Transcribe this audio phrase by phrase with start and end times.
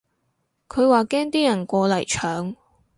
[0.67, 2.55] 佢話驚啲人過嚟搶